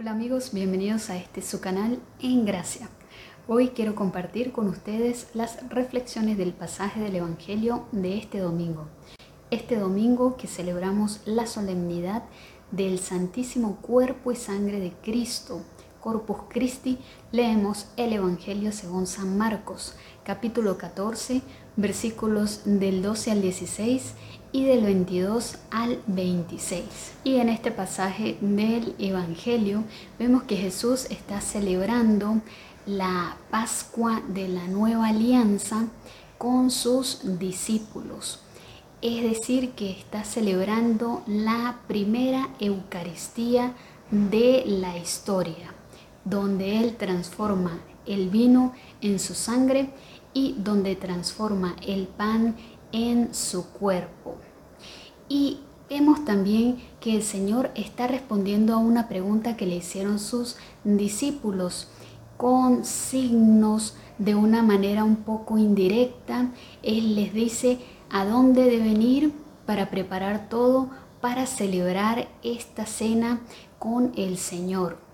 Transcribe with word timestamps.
Hola 0.00 0.12
amigos, 0.12 0.52
bienvenidos 0.52 1.10
a 1.10 1.16
este 1.16 1.42
su 1.42 1.60
canal 1.60 1.98
En 2.20 2.44
Gracia. 2.44 2.88
Hoy 3.48 3.70
quiero 3.70 3.96
compartir 3.96 4.52
con 4.52 4.68
ustedes 4.68 5.26
las 5.34 5.68
reflexiones 5.70 6.38
del 6.38 6.52
pasaje 6.52 7.00
del 7.00 7.16
Evangelio 7.16 7.88
de 7.90 8.16
este 8.16 8.38
domingo. 8.38 8.86
Este 9.50 9.76
domingo 9.76 10.36
que 10.36 10.46
celebramos 10.46 11.20
la 11.24 11.48
solemnidad 11.48 12.22
del 12.70 13.00
Santísimo 13.00 13.78
Cuerpo 13.82 14.30
y 14.30 14.36
Sangre 14.36 14.78
de 14.78 14.92
Cristo, 15.02 15.62
Corpus 16.08 16.38
Christi, 16.48 16.96
leemos 17.32 17.84
el 17.98 18.14
Evangelio 18.14 18.72
según 18.72 19.06
San 19.06 19.36
Marcos, 19.36 19.92
capítulo 20.24 20.78
14, 20.78 21.42
versículos 21.76 22.62
del 22.64 23.02
12 23.02 23.32
al 23.32 23.42
16 23.42 24.14
y 24.50 24.64
del 24.64 24.84
22 24.84 25.58
al 25.70 26.00
26. 26.06 26.82
Y 27.24 27.36
en 27.36 27.50
este 27.50 27.70
pasaje 27.72 28.38
del 28.40 28.94
Evangelio 28.98 29.84
vemos 30.18 30.44
que 30.44 30.56
Jesús 30.56 31.04
está 31.10 31.42
celebrando 31.42 32.40
la 32.86 33.36
Pascua 33.50 34.22
de 34.28 34.48
la 34.48 34.66
nueva 34.66 35.08
alianza 35.08 35.88
con 36.38 36.70
sus 36.70 37.38
discípulos. 37.38 38.40
Es 39.02 39.22
decir, 39.22 39.72
que 39.72 39.90
está 39.90 40.24
celebrando 40.24 41.22
la 41.26 41.80
primera 41.86 42.48
Eucaristía 42.60 43.74
de 44.10 44.64
la 44.66 44.96
historia, 44.96 45.74
donde 46.28 46.78
Él 46.78 46.96
transforma 46.96 47.78
el 48.06 48.28
vino 48.28 48.72
en 49.00 49.18
su 49.18 49.34
sangre 49.34 49.90
y 50.34 50.54
donde 50.58 50.96
transforma 50.96 51.76
el 51.86 52.06
pan 52.06 52.56
en 52.92 53.34
su 53.34 53.66
cuerpo. 53.66 54.36
Y 55.28 55.60
vemos 55.90 56.24
también 56.24 56.78
que 57.00 57.14
el 57.14 57.22
Señor 57.22 57.70
está 57.74 58.06
respondiendo 58.06 58.74
a 58.74 58.78
una 58.78 59.08
pregunta 59.08 59.56
que 59.56 59.66
le 59.66 59.76
hicieron 59.76 60.18
sus 60.18 60.56
discípulos 60.84 61.88
con 62.36 62.84
signos 62.84 63.96
de 64.18 64.34
una 64.34 64.62
manera 64.62 65.04
un 65.04 65.16
poco 65.16 65.58
indirecta. 65.58 66.50
Él 66.82 67.14
les 67.14 67.32
dice 67.32 67.78
a 68.10 68.24
dónde 68.24 68.64
deben 68.64 69.02
ir 69.02 69.32
para 69.66 69.90
preparar 69.90 70.48
todo 70.48 70.88
para 71.20 71.46
celebrar 71.46 72.28
esta 72.42 72.86
cena 72.86 73.40
con 73.78 74.12
el 74.16 74.38
Señor. 74.38 75.07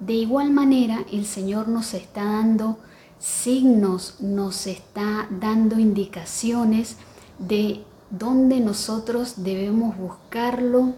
De 0.00 0.12
igual 0.12 0.52
manera, 0.52 1.04
el 1.10 1.26
Señor 1.26 1.66
nos 1.66 1.92
está 1.92 2.22
dando 2.22 2.78
signos, 3.18 4.20
nos 4.20 4.68
está 4.68 5.26
dando 5.28 5.80
indicaciones 5.80 6.96
de 7.40 7.82
dónde 8.10 8.60
nosotros 8.60 9.34
debemos 9.38 9.96
buscarlo 9.96 10.94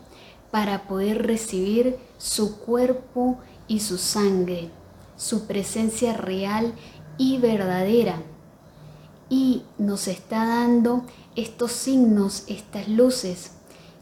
para 0.51 0.83
poder 0.87 1.27
recibir 1.27 1.97
su 2.19 2.59
cuerpo 2.59 3.39
y 3.69 3.81
su 3.81 3.97
sangre, 3.97 4.71
su 5.17 5.47
presencia 5.47 6.13
real 6.13 6.75
y 7.17 7.39
verdadera. 7.39 8.23
Y 9.31 9.63
nos 9.79 10.09
está 10.09 10.45
dando 10.45 11.05
estos 11.37 11.73
signos, 11.73 12.45
estas 12.49 12.87
luces, 12.89 13.53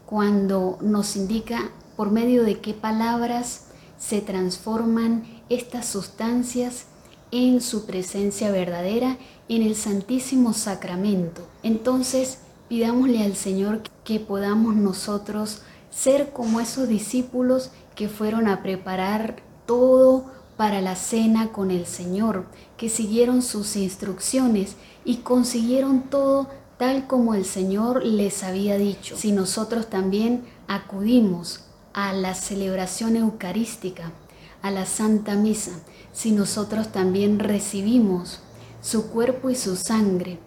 cuando 0.05 0.77
nos 0.81 1.15
indica 1.15 1.71
por 1.95 2.11
medio 2.11 2.43
de 2.43 2.59
qué 2.59 2.73
palabras 2.73 3.68
se 3.99 4.21
transforman 4.21 5.23
estas 5.49 5.85
sustancias 5.85 6.85
en 7.31 7.61
su 7.61 7.85
presencia 7.85 8.51
verdadera 8.51 9.17
en 9.47 9.61
el 9.61 9.75
Santísimo 9.75 10.53
Sacramento. 10.53 11.43
Entonces, 11.61 12.39
pidámosle 12.69 13.21
al 13.23 13.35
Señor 13.35 13.83
que 14.03 14.19
podamos 14.19 14.75
nosotros 14.75 15.61
ser 15.91 16.31
como 16.31 16.59
esos 16.59 16.87
discípulos 16.87 17.71
que 17.95 18.09
fueron 18.09 18.47
a 18.47 18.63
preparar 18.63 19.43
todo 19.65 20.25
para 20.57 20.81
la 20.81 20.95
cena 20.95 21.51
con 21.51 21.71
el 21.71 21.85
Señor, 21.85 22.45
que 22.77 22.89
siguieron 22.89 23.41
sus 23.41 23.75
instrucciones 23.75 24.75
y 25.05 25.17
consiguieron 25.17 26.03
todo 26.03 26.47
tal 26.77 27.07
como 27.07 27.33
el 27.35 27.45
Señor 27.45 28.05
les 28.05 28.43
había 28.43 28.77
dicho. 28.77 29.17
Si 29.17 29.31
nosotros 29.31 29.89
también 29.89 30.45
acudimos 30.67 31.65
a 32.07 32.13
la 32.13 32.33
celebración 32.33 33.17
eucarística, 33.17 34.13
a 34.61 34.71
la 34.71 34.85
Santa 34.85 35.35
Misa, 35.35 35.73
si 36.13 36.31
nosotros 36.31 36.93
también 36.93 37.39
recibimos 37.39 38.39
su 38.81 39.09
cuerpo 39.09 39.49
y 39.49 39.55
su 39.55 39.75
sangre, 39.75 40.39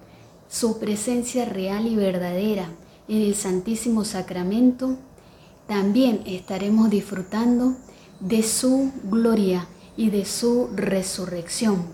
su 0.49 0.79
presencia 0.79 1.45
real 1.45 1.87
y 1.87 1.95
verdadera 1.95 2.71
en 3.07 3.21
el 3.21 3.35
Santísimo 3.35 4.05
Sacramento, 4.05 4.97
también 5.67 6.23
estaremos 6.25 6.89
disfrutando 6.89 7.77
de 8.21 8.43
su 8.43 8.91
gloria 9.05 9.67
y 9.95 10.09
de 10.09 10.25
su 10.25 10.71
resurrección, 10.75 11.85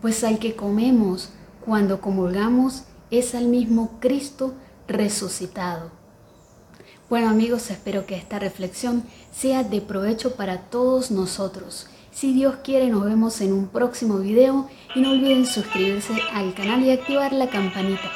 pues 0.00 0.22
al 0.22 0.38
que 0.38 0.54
comemos 0.54 1.30
cuando 1.64 2.00
comulgamos 2.00 2.84
es 3.10 3.34
al 3.34 3.46
mismo 3.46 3.98
Cristo 4.00 4.54
resucitado. 4.86 5.99
Bueno 7.10 7.28
amigos, 7.28 7.72
espero 7.72 8.06
que 8.06 8.14
esta 8.14 8.38
reflexión 8.38 9.02
sea 9.32 9.64
de 9.64 9.80
provecho 9.80 10.36
para 10.36 10.58
todos 10.58 11.10
nosotros. 11.10 11.88
Si 12.12 12.32
Dios 12.32 12.58
quiere, 12.62 12.86
nos 12.86 13.04
vemos 13.04 13.40
en 13.40 13.52
un 13.52 13.66
próximo 13.66 14.18
video 14.18 14.68
y 14.94 15.00
no 15.00 15.10
olviden 15.10 15.44
suscribirse 15.44 16.12
al 16.32 16.54
canal 16.54 16.84
y 16.84 16.92
activar 16.92 17.32
la 17.32 17.50
campanita. 17.50 18.12